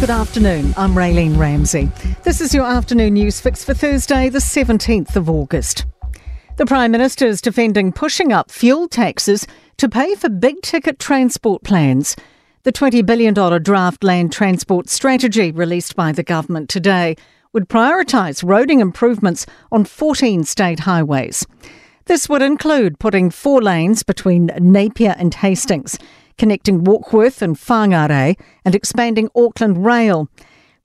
[0.00, 0.74] Good afternoon.
[0.76, 1.90] I'm Raylene Ramsey.
[2.22, 5.86] This is your afternoon news fix for Thursday, the 17th of August.
[6.56, 9.44] The Prime Minister is defending pushing up fuel taxes
[9.76, 12.14] to pay for big ticket transport plans.
[12.62, 17.16] The $20 billion draft land transport strategy released by the government today
[17.52, 21.44] would prioritise roading improvements on 14 state highways.
[22.04, 25.98] This would include putting four lanes between Napier and Hastings
[26.38, 30.28] connecting Warkworth and Whangarei and expanding Auckland Rail.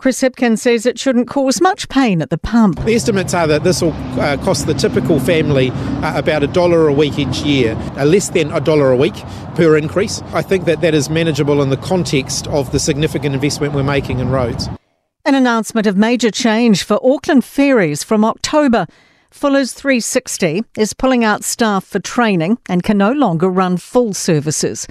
[0.04, 2.84] Chris Hipkins says it shouldn't cause much pain at the pump.
[2.84, 6.90] The estimates are that this will uh, cost the typical family uh, about a dollar
[6.90, 9.16] a week each year, uh, less than a dollar a week
[9.56, 10.22] per increase.
[10.34, 14.20] I think that that is manageable in the context of the significant investment we're making
[14.20, 14.68] in roads.
[15.24, 18.88] An announcement of major change for Auckland ferries from October.
[19.32, 24.86] Fullers360 is pulling out staff for training and can no longer run full services.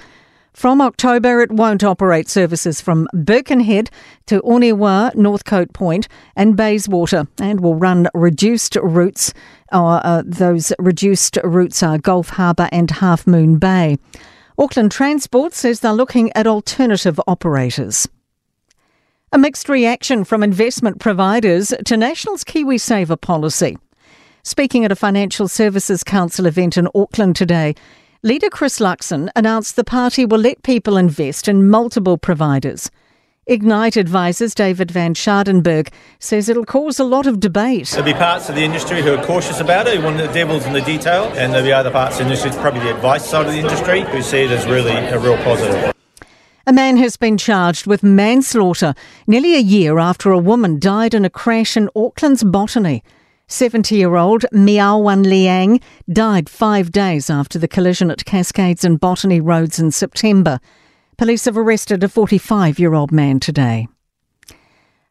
[0.53, 3.89] From October, it won't operate services from Birkenhead
[4.27, 9.33] to Onewa, Northcote Point, and Bayswater, and will run reduced routes.
[9.71, 13.97] Uh, uh, those reduced routes are Gulf Harbour and Half Moon Bay.
[14.59, 18.07] Auckland Transport says they're looking at alternative operators.
[19.31, 23.75] A mixed reaction from investment providers to National's KiwiSaver policy.
[24.43, 27.73] Speaking at a Financial Services Council event in Auckland today,
[28.25, 32.89] Leader Chris Luxon announced the party will let people invest in multiple providers.
[33.47, 37.89] Ignite advisors David Van Scharenberg says it'll cause a lot of debate.
[37.89, 40.65] There'll be parts of the industry who are cautious about it, who want the devil's
[40.65, 43.45] in the detail, and there'll be other parts of the industry, probably the advice side
[43.45, 45.93] of the industry, who see it as really a real positive.
[46.65, 48.95] A man has been charged with manslaughter
[49.27, 53.03] nearly a year after a woman died in a crash in Auckland's Botany.
[53.47, 55.79] 70 year old Miao Wan Liang
[56.11, 60.59] died five days after the collision at Cascades and Botany Roads in September.
[61.17, 63.87] Police have arrested a 45 year old man today.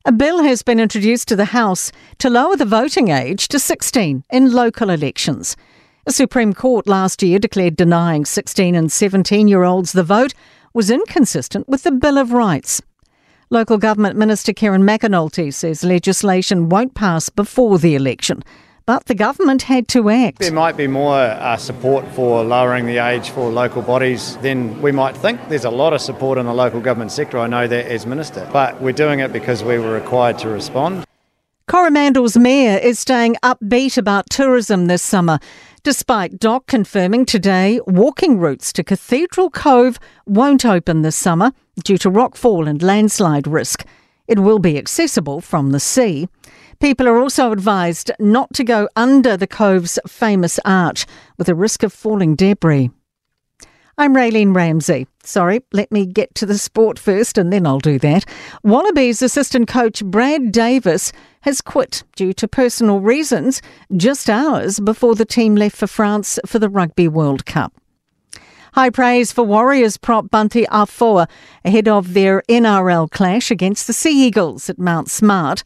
[0.05, 4.25] A bill has been introduced to the House to lower the voting age to 16
[4.31, 5.57] in local elections.
[6.05, 10.35] The Supreme Court last year declared denying 16 and 17 year olds the vote
[10.75, 12.83] was inconsistent with the Bill of Rights.
[13.53, 18.43] Local Government Minister Kieran McAnulty says legislation won't pass before the election.
[18.87, 20.39] But the government had to act.
[20.39, 24.91] There might be more uh, support for lowering the age for local bodies than we
[24.91, 25.39] might think.
[25.51, 28.49] There's a lot of support in the local government sector, I know that as Minister.
[28.55, 31.05] But we're doing it because we were required to respond.
[31.69, 35.39] Coromandel's mayor is staying upbeat about tourism this summer,
[35.85, 41.53] despite DOC confirming today walking routes to Cathedral Cove won't open this summer
[41.85, 43.87] due to rockfall and landslide risk.
[44.27, 46.29] It will be accessible from the sea.
[46.81, 51.07] People are also advised not to go under the cove's famous arch
[51.39, 52.91] with a risk of falling debris.
[53.97, 55.07] I'm Raylene Ramsey.
[55.25, 58.25] Sorry, let me get to the sport first and then I'll do that.
[58.65, 61.13] Wallabies assistant coach Brad Davis
[61.43, 63.63] has quit due to personal reasons
[63.97, 67.73] just hours before the team left for France for the Rugby World Cup.
[68.75, 71.29] High praise for Warriors prop Bunty Afoa
[71.65, 75.63] ahead of their NRL clash against the Sea Eagles at Mount Smart.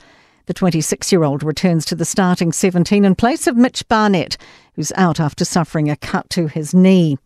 [0.47, 4.37] The 26 year old returns to the starting 17 in place of Mitch Barnett,
[4.75, 7.17] who's out after suffering a cut to his knee.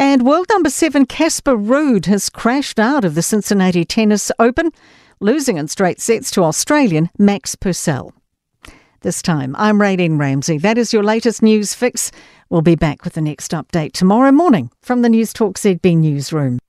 [0.00, 4.72] And world number seven Casper Ruud has crashed out of the Cincinnati Tennis Open,
[5.20, 8.14] losing in straight sets to Australian Max Purcell.
[9.02, 10.56] This time, I'm Raylene Ramsey.
[10.56, 12.10] That is your latest news fix.
[12.48, 16.60] We'll be back with the next update tomorrow morning from the Newstalk ZB newsroom.